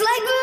[0.00, 0.39] like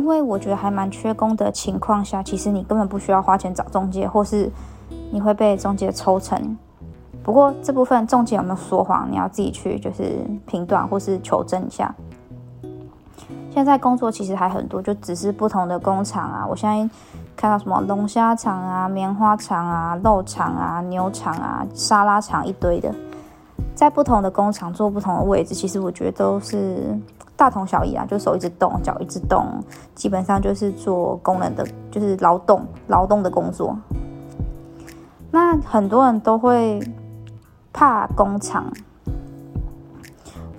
[0.00, 4.50] 因为我觉得还蛮缺工的情况下，其实你根本不需要花钱找中介，或是
[5.12, 6.56] 你会被中介抽成。
[7.22, 11.94] 不过这部分中介有没有说谎，你要自己去就是评断或是求证一下。
[13.50, 16.46] 现在工作其实还很多，就只是不同的工厂啊。
[16.48, 16.94] 我现在
[17.36, 22.90] 看到什么龙虾厂啊、棉花厂啊、肉厂啊、牛厂啊、沙拉厂一堆的，
[23.74, 26.98] 在不同的工厂做不同的位置，其实我觉得都是
[27.40, 29.46] 大同小异啊，就手一直动，脚一直动，
[29.94, 33.74] 基本上就是做工人的，就是劳动劳动的工作。
[35.30, 36.78] 那很多人都会
[37.72, 38.70] 怕工厂，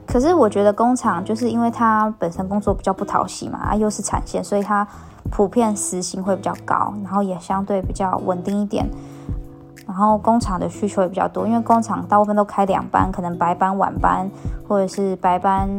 [0.07, 4.87] 可是我觉得工厂就是因为它本身工作比较不讨喜嘛，啊又是产线，所以它
[5.29, 8.89] 普遍时薪会比较高，然后也相对比较稳定一点。
[9.85, 14.27] 然后工厂的需求也比较多，因为工厂大部分都开两班，可能白班、晚班，
[14.67, 15.69] 或者是白班、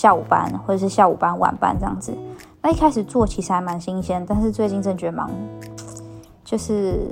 [0.00, 2.16] 下午班，或者是下午班、晚班这样子。
[2.62, 5.30] 那一开始做其实还蛮新鲜，但是最近真觉得忙，
[6.42, 7.06] 就是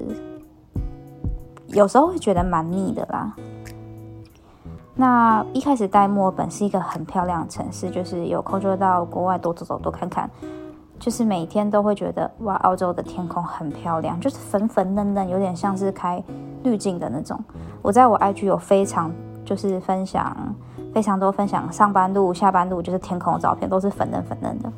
[1.67, 3.37] 有时候会觉得蛮腻的啦。
[4.95, 10.31] 那一开始待墨尔本是一个很漂亮的城市，就是有空就到国外多走走、多看看。
[10.99, 16.25] 就是每天都会觉得哇，澳洲的天空很漂亮，就是粉粉嫩嫩，有点像是开
[16.63, 17.39] 滤镜的那种。
[17.83, 19.13] 我在我 IG 有非常
[19.45, 20.35] 就是分享
[20.95, 24.73] 非常多分享上班路、下班路，就是天空的照片，都是粉嫩粉嫩的。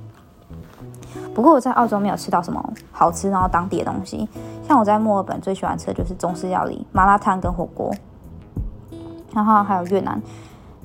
[1.34, 4.28] 不过我在澳洲没有吃到什么好吃然后当地的东西，
[4.66, 7.92] 像我在墨尔本最喜欢吃的就是中式料理，麻辣烫跟火锅，
[9.32, 10.20] 然后还有越南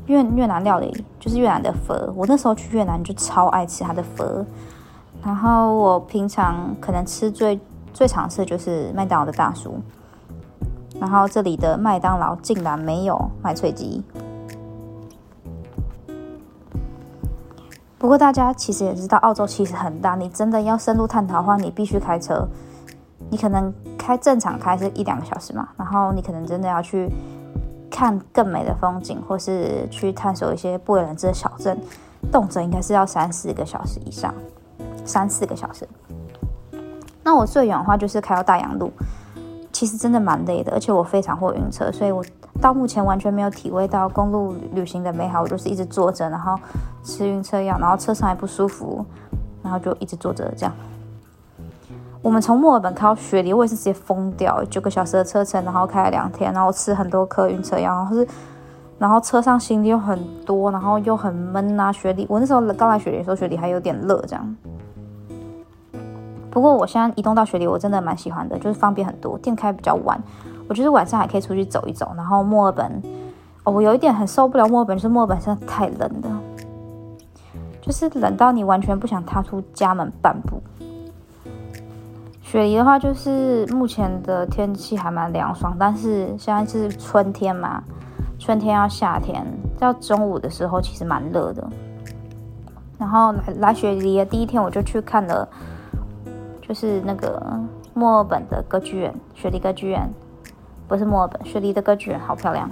[0.05, 2.13] 越越南料理，就是越南的粉。
[2.15, 4.45] 我那时候去越南就超爱吃它的粉。
[5.23, 7.59] 然后我平常可能吃最
[7.91, 9.79] 最常吃的就是麦当劳的大叔，
[10.99, 14.03] 然后这里的麦当劳竟然没有麦脆鸡。
[18.05, 22.47] 不过大家其实也知道，澳洲其实很大，你真的要深入探讨的话，你必须开车。
[23.31, 27.11] 你可能开正常开是一两个小时嘛，然后你可能真的要去
[27.89, 31.75] 看更美的风景，或是去探索一些不为人知的小镇，
[32.31, 34.31] 动辄应该是要三四个小时以上。
[35.03, 35.89] 三四个小时，
[37.23, 38.91] 那我最远的话就是开到大洋路，
[39.75, 42.23] 其实真的蛮累的，而且我非常会晕车，所以我
[42.61, 45.41] 到目前完全没有体会到公路旅行的美好。
[45.41, 46.57] 我就是一直坐着，然后
[47.03, 49.05] 吃晕车药，然后车上还不舒服，
[49.61, 50.73] 然后就一直坐着这样。
[52.21, 58.25] 我们从墨尔本开到雪梨，我也是直接疯掉，九个小时的车程，然后开了两天，然后吃很多颗晕车药，然后是。
[58.97, 61.91] 然后车上行李又很多，然后又很闷啊。
[61.91, 64.55] 雪梨，我那时候刚来雪梨的时候，雪梨还有点热这样。
[66.55, 70.17] 不过我现在移动到雪梨，我真的蛮喜欢的，就是方便很多，店开比较晚，
[70.69, 72.13] 我觉得晚上还可以出去走一走。
[72.15, 73.03] 然后墨尔本，
[73.65, 76.41] 哦，我有一点很受不了墨尔本，就是墨尔本真的太冷了，
[77.81, 80.63] 就是冷到你完全不想踏出家门半步。
[82.41, 87.83] 雪梨的话，就是目前的天气还蛮凉爽，但是现在是春天嘛。
[88.39, 89.45] 春天要夏天，
[89.77, 91.67] 到中午的时候其实蛮热的。
[92.97, 95.45] 然后来来雪梨的第一天，我就去看了，
[96.67, 97.41] 就是那个
[97.93, 100.09] 墨尔本的歌剧院，雪梨歌剧院，
[100.87, 102.69] 不是墨尔本，雪梨的歌剧院好漂亮。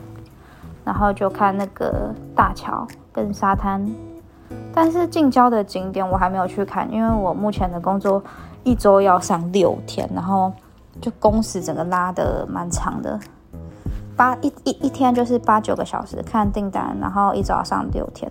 [0.86, 3.90] 然后就看那个大桥跟沙滩，
[4.74, 8.22] 但是近郊的景点我还没有去看，因为我目前的工作
[8.64, 10.52] 一周要上六天，然后
[11.00, 13.18] 就工时整个拉的蛮长的。
[14.18, 18.30] 八一一一天就是八九个小时看订单，然后一周要上六天，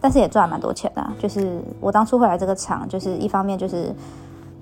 [0.00, 1.04] 但是也赚蛮多钱的。
[1.18, 3.92] 就是我当初会来这个厂，就是一方面就是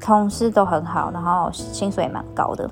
[0.01, 2.69] 同事都很好，然后薪水也蛮高的。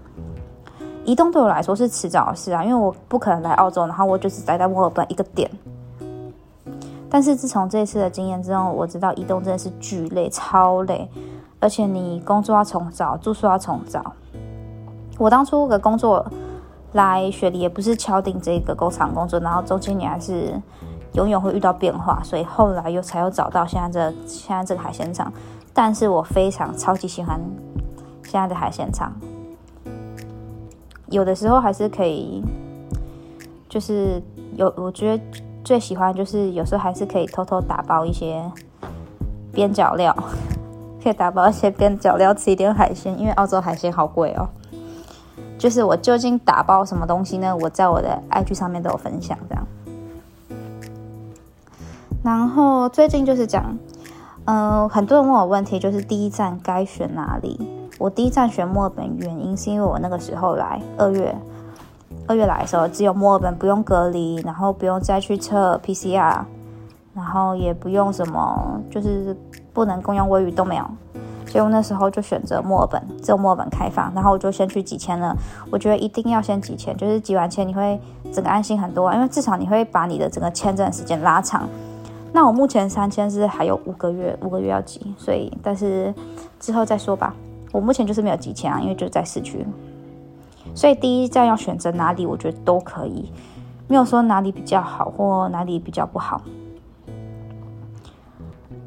[1.05, 5.51] 移动对我来说是迟早的事啊，因为我不可能来澳洲，然后我就只待在墨尔本一个点。
[7.09, 11.09] 但是自从这次的经验之后，我知道移动真的是巨累，超累，
[11.61, 14.13] 而且你工作要重找，住宿要重找。
[15.19, 16.27] 我当初的工作。
[16.93, 20.55] 来雪梨也不是敲定这个工厂工作，然后中间你还是
[21.13, 25.31] 永远会遇到变化，所以后来又才又找到现在这现在这个海鲜厂。
[25.79, 27.39] 但是我非常超级喜欢
[28.25, 29.13] 现在的海鲜厂，
[31.11, 32.43] 有的时候还是可以，
[33.69, 34.23] 就是
[34.57, 35.23] 有我觉得
[35.63, 38.51] 最喜欢就是有时候还是可以偷偷打包一些
[39.53, 40.17] 边角料，
[41.05, 44.49] 可以打包一些边角料，吃一点海鲜，因为澳洲海鲜好贵哦。
[45.59, 47.55] 就是我究竟打包什么东西呢？
[47.55, 49.67] 我在我的 IG 上面都有分享这样。
[52.23, 53.77] 然后最近就是讲，
[54.47, 57.59] 嗯，很多人问我问题，就是第一站该选哪里？
[57.99, 61.35] 我第一站选墨尔本，原因是因为我那个时候来二月，
[62.29, 66.45] 二月来的时候只有墨尔本不用隔离，然后不用再去测 PCR，
[67.13, 69.37] 然后也不用什么，就是
[69.73, 70.85] 不能共用卫浴都没有，
[71.47, 75.35] 所以我那时候就选择墨尔本，只有墨尔本开放，然后我就先去几签了。
[75.73, 78.01] 我觉得一定要先几签，就是几完签你会
[78.33, 81.69] 整个安心很多，因为至少你会把你的整个签证时间拉长。
[82.37, 86.15] 那我目前三千是还有五个月，五个月要集，所以但是
[86.61, 87.35] 之后再说吧。
[87.73, 89.67] 我目前就是没有集签啊，因为就在市区，
[90.75, 93.33] 所以第一站要选择哪里，我觉得都可以，
[93.89, 96.43] 没有说哪里比较好或哪里比较不好。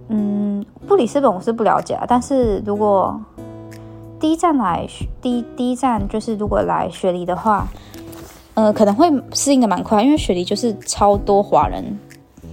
[0.09, 3.19] 嗯，布里斯本我是不了解啊，但是如果
[4.19, 4.87] 第一站来
[5.23, 7.65] 第一第一站就是如果来雪梨的话，
[8.53, 11.99] 呃，可能会适应的蛮快，因为雪梨就是超多华人，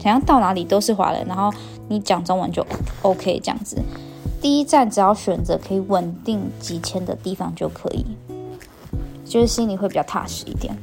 [0.07, 1.53] 好像到哪里都是华人，然后
[1.89, 2.65] 你讲中文就
[3.03, 3.77] OK 这样子。
[4.41, 8.07] 第一站只要选择可以稳定几千的地方就可以，
[9.25, 10.77] 就是心里会比较踏实一点。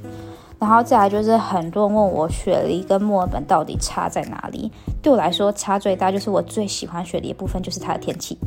[0.59, 4.71] 然后再来就是很多人问我雪梨跟墨尔本到底差在哪里？
[5.01, 8.37] 对我来说差最大就是我最喜欢雪梨的部分就是它的天气，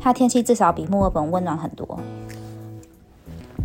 [0.00, 1.98] 它天气至少比墨尔本温暖很多。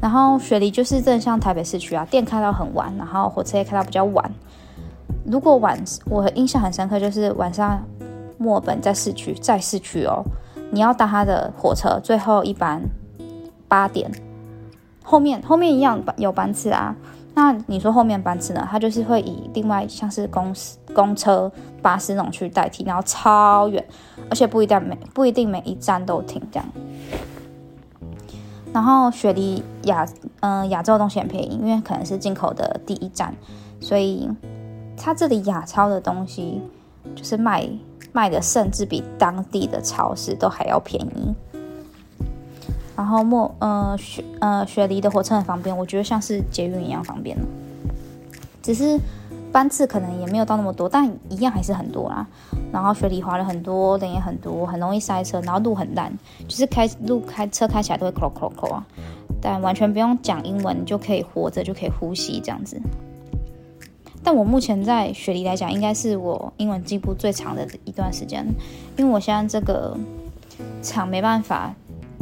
[0.01, 4.31] 然后雪梨就是真的像台北市区啊，店开到很晚，然后火车也开到比较晚。
[5.25, 7.83] 如果晚我印象很深刻就是晚上
[8.37, 10.23] 墨尔本在市区，在市区哦。
[10.71, 12.81] 你要搭他的火车，最后一班
[13.67, 14.11] 八点，
[15.03, 16.95] 后面后面一样有班次啊。
[17.33, 18.67] 那你说后面班次呢？
[18.69, 23.85] 它就是会以另外像是公司公车、巴士那种去代替，然后超远，
[24.29, 26.65] 而且不一定每不一定每一站都停这样。
[28.73, 30.05] 然后雪梨亚
[30.39, 33.33] 嗯亚洲东西很便宜，因为可能是进口的第一站，
[33.79, 34.29] 所以
[34.97, 36.61] 它这里亚超的东西
[37.15, 37.69] 就是卖。
[38.13, 41.35] 卖的甚至比当地的超市都还要便宜。
[42.95, 47.37] 然后莫呃雪呃雪梨的火车很方便，我觉得像是捷运一样方便
[48.63, 48.97] 只是
[49.51, 52.25] 班次可能也没有到那么多，但一样还是很多啦。
[52.71, 56.09] 然后雪梨华人很多，人也很多，很容易塞车，然后路很烂，
[56.47, 58.85] 就是开路开车开起来都会 clo clo clo 啊。
[59.41, 62.79] 但完全不用讲英文就可以活着，就可以呼吸这样子。
[64.25, 68.43] 但我目前在雪梨来讲，应该是我英文进步最长的一段时间，
[68.97, 69.95] 因为我现在这个
[70.81, 71.71] 场没办法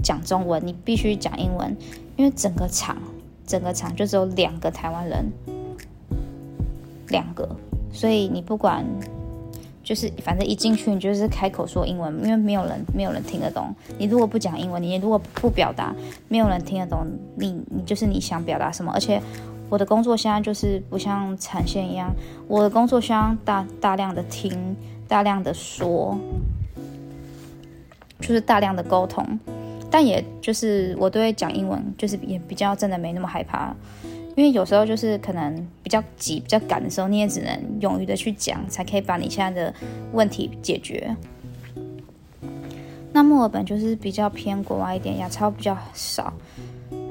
[0.03, 1.73] 讲中文，你必须讲英文，
[2.17, 2.97] 因为整个场
[3.47, 5.31] 整个场就只有两个台湾人，
[7.07, 7.47] 两个，
[7.93, 8.85] 所以你不管
[9.81, 13.73] 就是反正一进去你就是开口说英文，因为没有人没有人听得懂。
[13.97, 15.95] 你如果不讲英文，你如果不表达，
[16.27, 17.07] 没有人听得懂
[17.37, 19.21] 你你就是你想表达什么，而且。
[19.69, 22.13] 我的工作现在就是不像产线一样，
[22.47, 24.75] 我的工作需要大大量的听，
[25.07, 26.15] 大量的说，
[28.19, 29.39] 就是大量的沟通。
[29.89, 33.75] 但也就是我都会讲英文，就是也比较真的没那么害怕，
[34.35, 39.73] 因为有时候就是可能比较急、比较赶的时候，你也只能勇于的去讲，才可以把你现在的
[40.11, 41.15] 问题解决。
[43.11, 46.31] 那墨尔本就是比较偏国外一点，亚超比较少，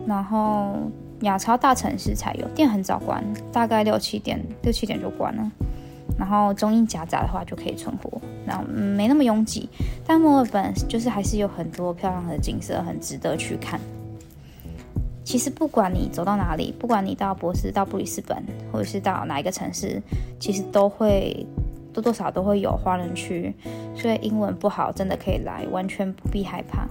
[0.07, 0.77] 然后。
[1.23, 5.51] 亚超大城市才有店很早关，大概六七点六七点就关了。
[6.19, 9.69] 然后中英夹杂的话就可以存活，然后没那么拥挤。
[10.07, 13.81] 但墨尔本就是还是有很多漂亮的景色，很值得去看。
[15.25, 18.37] 其实不管你走到哪里，不管你到博斯、到布里斯本，
[18.71, 20.03] 或者是到哪一个城市，
[20.39, 21.47] 其实都会
[21.95, 23.55] 多多少都会有华人区，
[23.95, 26.87] 所以英文不好真的可以来，完全不必害怕。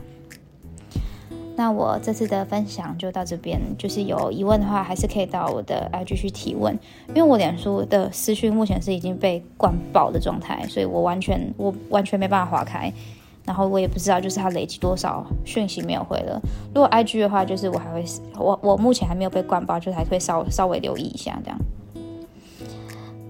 [1.55, 6.74] 那我这次的分享就到这边，就是有疑问的话，还是可以到我的 IG 去提问，
[7.10, 12.91] 因为我脸书的私讯目前是已经被灌爆的状态，所以我完全我完全没办法划开，
[13.46, 16.41] 然后我也不知道就是它累积多少讯息没有回了。
[16.74, 18.03] 如果 IG 的话，就是我还会
[18.38, 21.60] 我我目前还没有被灌爆，就是还会稍稍微留意一下这样。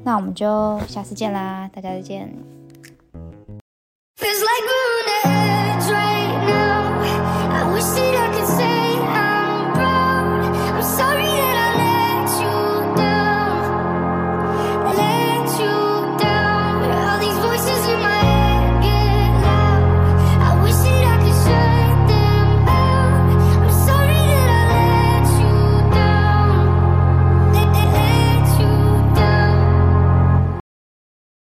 [0.04, 2.32] 那我们就下次见啦，大家再见。
[7.82, 8.91] worst that I could say